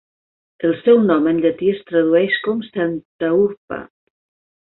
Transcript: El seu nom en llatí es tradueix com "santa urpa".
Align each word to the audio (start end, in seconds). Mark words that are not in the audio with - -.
El 0.67 0.71
seu 0.77 1.01
nom 1.09 1.27
en 1.31 1.41
llatí 1.43 1.69
es 1.73 1.83
tradueix 1.91 2.39
com 2.47 2.65
"santa 2.71 3.31
urpa". 3.45 3.81